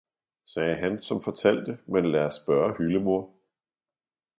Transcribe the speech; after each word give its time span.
sagde 0.45 0.75
han, 0.75 1.01
som 1.01 1.21
fortalte, 1.23 1.77
men 1.85 2.11
lad 2.11 2.25
os 2.25 2.35
spørge 2.35 2.75
hyldemor! 2.77 3.33